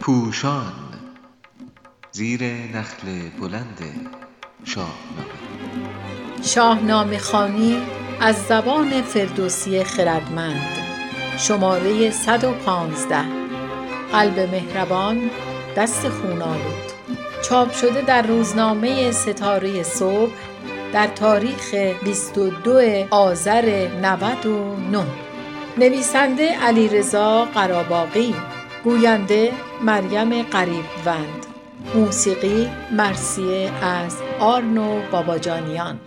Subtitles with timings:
[0.00, 0.72] پوشان
[2.12, 3.78] زیر نخل بلند
[4.64, 4.92] شاهنامه
[6.42, 7.82] شاهنامه خوانی
[8.20, 10.78] از زبان فردوسی خردمند
[11.38, 13.24] شماره ۱۱۵
[14.12, 15.30] قلب مهربان
[15.76, 16.92] دست خون آلود
[17.42, 20.32] چاپ شده در روزنامه ستاره صبح
[20.92, 25.31] در تاریخ ۲۲ آذر ۹۹
[25.78, 28.34] نویسنده علیرضا قراباغی
[28.84, 31.46] گوینده مریم قریبوند
[31.94, 36.00] موسیقی مرثیه از آرنو باباجانیان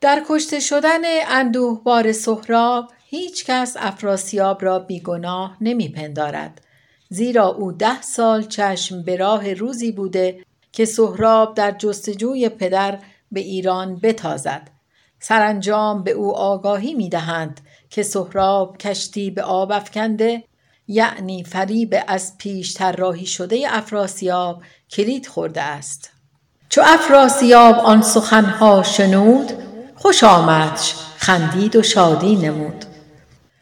[0.00, 6.60] در کشته شدن اندوهبار سهراب هیچ کس افراسیاب را بیگناه نمی پندارد.
[7.08, 12.98] زیرا او ده سال چشم به راه روزی بوده که سهراب در جستجوی پدر
[13.32, 14.75] به ایران بتازد.
[15.28, 20.44] سرانجام به او آگاهی می دهند که سهراب کشتی به آب افکنده
[20.88, 26.10] یعنی فریب از پیش طراحی شده افراسیاب کلید خورده است.
[26.68, 29.52] چو افراسیاب آن سخنها شنود
[29.94, 32.84] خوش آمدش خندید و شادی نمود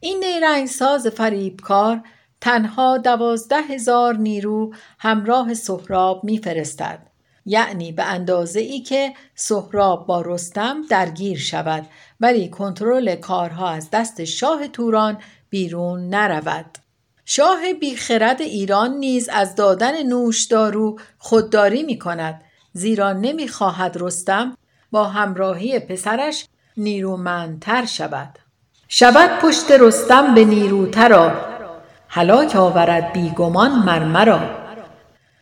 [0.00, 2.00] این نیرنگساز فریبکار
[2.40, 6.98] تنها دوازده هزار نیرو همراه سهراب میفرستد
[7.46, 11.86] یعنی به اندازه ای که سهراب با رستم درگیر شود
[12.20, 15.18] ولی کنترل کارها از دست شاه توران
[15.50, 16.78] بیرون نرود.
[17.24, 24.56] شاه بیخرد ایران نیز از دادن نوشدارو خودداری می کند زیرا نمی خواهد رستم
[24.90, 28.38] با همراهی پسرش نیرومندتر شود.
[28.88, 31.32] شود پشت رستم به نیروترا
[32.08, 34.40] هلاک آورد بیگمان مر مرا.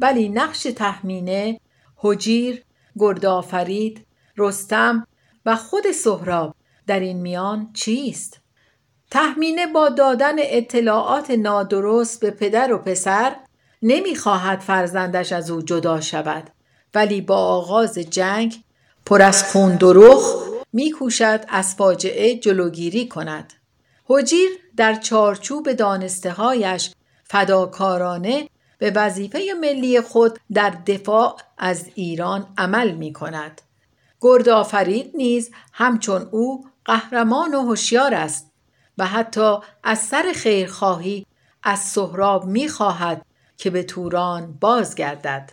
[0.00, 1.60] ولی نقش تهمینه
[2.04, 2.64] هجیر
[2.98, 4.06] گردآفرید
[4.36, 5.06] رستم
[5.46, 6.54] و خود سهراب
[6.86, 8.40] در این میان چیست؟
[9.10, 13.36] تهمینه با دادن اطلاعات نادرست به پدر و پسر
[13.82, 16.50] نمی‌خواهد فرزندش از او جدا شود
[16.94, 18.62] ولی با آغاز جنگ
[19.06, 23.52] پر از خون دروغ میکوشد از فاجعه جلوگیری کند.
[24.10, 26.90] هجیر در چارچوب دانسته هایش
[27.24, 28.48] فداکارانه
[28.80, 33.62] به وظیفه ملی خود در دفاع از ایران عمل می کند.
[34.20, 38.50] گرد آفرید نیز همچون او قهرمان و هوشیار است
[38.98, 41.26] و حتی از سر خیرخواهی
[41.62, 43.26] از سهراب می خواهد
[43.56, 45.52] که به توران بازگردد.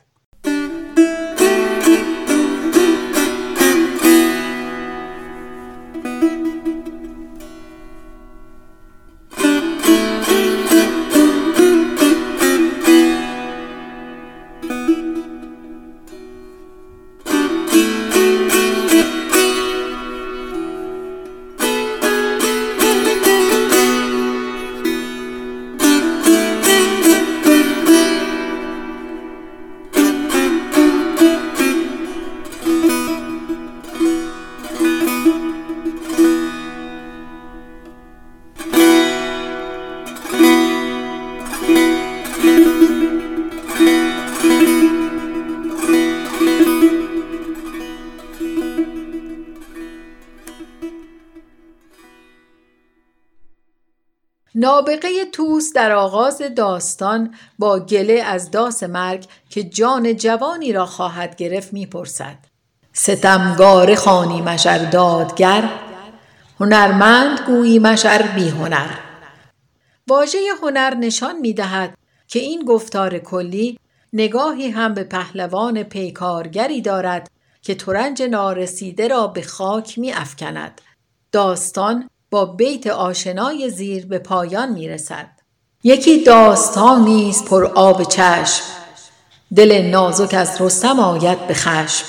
[54.59, 61.35] نابغه توس در آغاز داستان با گله از داس مرگ که جان جوانی را خواهد
[61.35, 62.38] گرفت می‌پرسد
[62.94, 65.69] ستمگاره خوانی مشر دادگر
[66.59, 68.90] هنرمند گویی مشر بی هنر
[70.07, 71.97] واژه هنر نشان می دهد
[72.28, 73.79] که این گفتار کلی
[74.13, 77.31] نگاهی هم به پهلوان پیکارگری دارد
[77.62, 80.81] که ترنج نارسیده را به خاک می افکند.
[81.31, 85.29] داستان با بیت آشنای زیر به پایان می رسد.
[85.83, 88.63] یکی داستان نیست پر آب چشم.
[89.55, 92.05] دل نازک از رستم آید به خشم.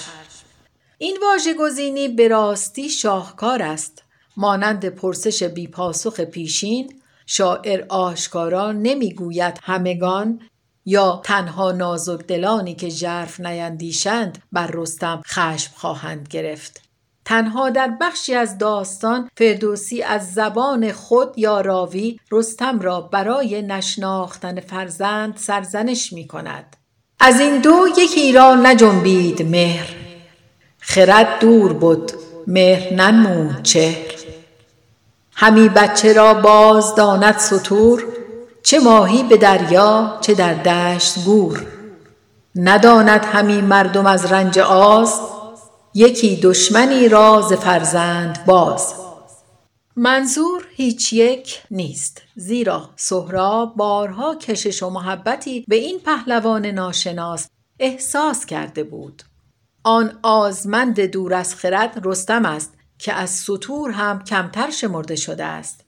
[0.99, 4.03] این واژه گزینی به راستی شاهکار است.
[4.37, 10.41] مانند پرسش بیپاسخ پیشین شاعر آشکارا نمی‌گوید همگان
[10.85, 16.88] یا تنها نازک دلانی که ژرف نیندیشند بر رستم خشم خواهند گرفت.
[17.29, 24.61] تنها در بخشی از داستان فردوسی از زبان خود یا راوی رستم را برای نشناختن
[24.61, 26.77] فرزند سرزنش می کند.
[27.21, 29.89] از این دو یکی را نجنبید مهر.
[30.81, 32.13] خرد دور بود
[32.47, 34.15] مهر ننمود چهر.
[35.35, 38.05] همی بچه را باز داند ستور
[38.63, 41.67] چه ماهی به دریا چه در دشت گور.
[42.55, 45.21] نداند همی مردم از رنج آز
[45.99, 48.95] یکی دشمنی را ز فرزند باز.
[49.97, 57.49] منظور هیچ یک نیست زیرا سهراب بارها کشش و محبتی به این پهلوان ناشناس
[57.79, 59.23] احساس کرده بود.
[59.85, 65.85] آن آزمند دور از خرد رستم است که از سطور هم کمتر شمرده شده است.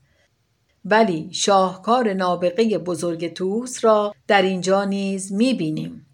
[0.85, 6.07] ولی شاهکار نابغه بزرگ توس را در اینجا نیز می‌بینیم.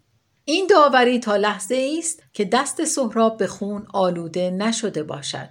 [0.49, 5.49] این داوری تا لحظه است که دست سهراب به خون آلوده نشده باشد.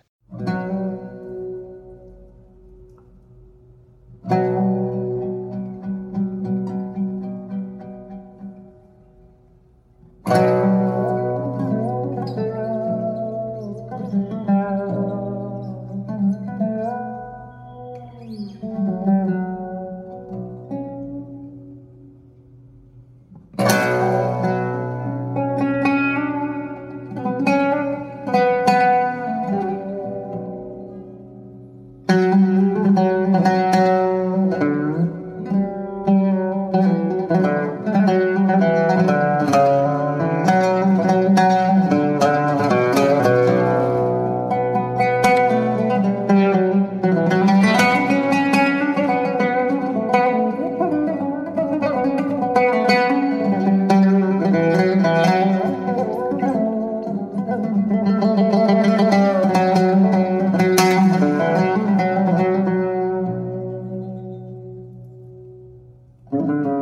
[66.36, 66.76] Thank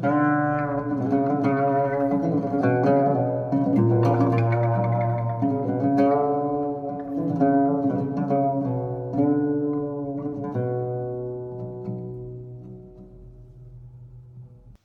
[0.00, 0.27] Uh...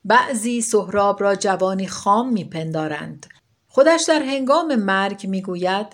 [0.04, 3.26] بعضی سهراب را جوانی خام میپندارند.
[3.68, 5.86] خودش در هنگام مرگ می‌گوید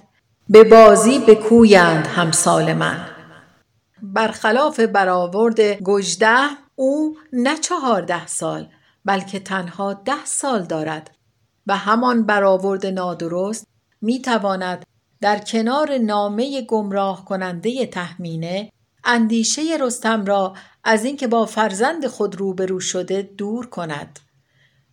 [0.48, 3.06] به بازی بکویند همسال من.
[4.02, 8.68] برخلاف برآورد گژده او نه چهارده سال
[9.04, 11.10] بلکه تنها ده سال دارد
[11.66, 13.66] و همان برآورد نادرست
[14.00, 14.86] می‌تواند
[15.20, 18.70] در کنار نامه گمراه کننده تهمینه
[19.04, 20.54] اندیشه رستم را
[20.84, 24.20] از اینکه با فرزند خود روبرو شده دور کند.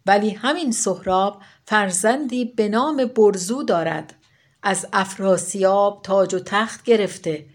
[0.05, 4.15] ولی همین سهراب فرزندی به نام برزو دارد.
[4.63, 7.45] از افراسیاب تاج و تخت گرفته.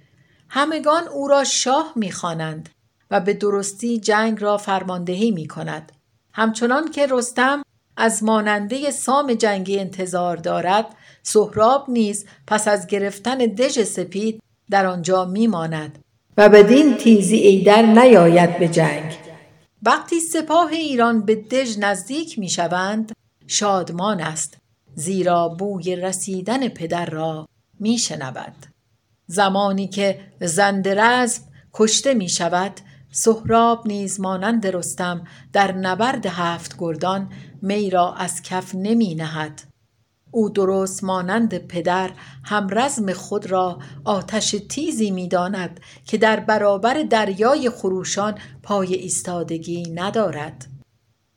[0.49, 2.69] همگان او را شاه می‌خوانند
[3.11, 5.93] و به درستی جنگ را فرماندهی می کند.
[6.35, 7.63] همچنان که رستم
[7.97, 10.87] از ماننده سام جنگی انتظار دارد
[11.23, 16.02] سهراب نیز پس از گرفتن دژ سپید در آنجا میماند.
[16.37, 19.17] و بدین تیزی ایدر نیاید به جنگ
[19.83, 23.13] وقتی سپاه ایران به دژ نزدیک می شوند
[23.47, 24.57] شادمان است
[24.95, 27.49] زیرا بوی رسیدن پدر را
[27.81, 28.55] می شنود.
[29.27, 31.43] زمانی که زندرزم
[31.75, 32.73] کشته می شود
[33.11, 39.72] سهراب نیز مانند رستم در نبرد هفت گردان می را از کف نمی نهد
[40.35, 42.11] او درست مانند پدر
[42.45, 49.91] هم رزم خود را آتش تیزی می داند که در برابر دریای خروشان پای ایستادگی
[49.91, 50.67] ندارد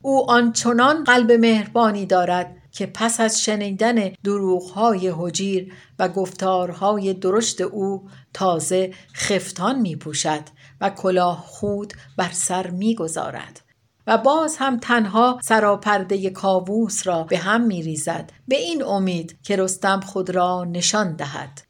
[0.02, 8.08] او آنچنان قلب مهربانی دارد که پس از شنیدن دروغهای حجیر و گفتارهای درشت او
[8.34, 10.42] تازه خفتان می پوشد
[10.82, 13.65] و کلاه خود بر سر می گذارد.
[14.08, 19.56] و باز هم تنها سراپرده کاووس را به هم می ریزد به این امید که
[19.56, 21.62] رستم خود را نشان دهد.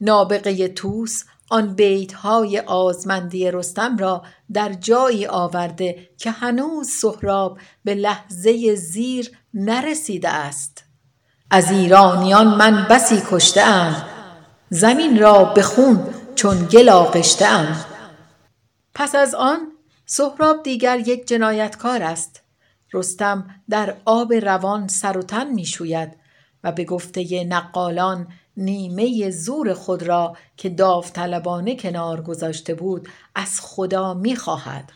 [0.00, 8.74] نابغه طوس آن بیتهای آزمندی رستم را در جایی آورده که هنوز سهراب به لحظه
[8.74, 10.84] زیر نرسیده است.
[11.50, 14.04] از ایرانیان من بسی کشته ام.
[14.70, 17.84] زمین را به خون چون گل آغشته ام.
[18.94, 19.58] پس از آن
[20.06, 22.42] سهراب دیگر یک جنایتکار است.
[22.92, 26.16] رستم در آب روان سر و تن می شوید
[26.64, 28.28] و به گفته نقالان
[28.60, 34.92] نیمه زور خود را که داوطلبانه کنار گذاشته بود از خدا می خواهد.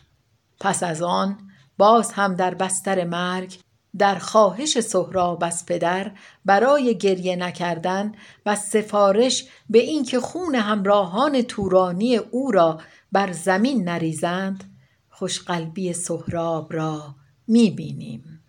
[0.59, 1.37] پس از آن
[1.77, 3.59] باز هم در بستر مرگ
[3.97, 6.11] در خواهش سهراب از پدر
[6.45, 8.11] برای گریه نکردن
[8.45, 12.79] و سفارش به اینکه خون همراهان تورانی او را
[13.11, 14.63] بر زمین نریزند
[15.09, 17.15] خوشقلبی سهراب را
[17.47, 18.44] می بینیم.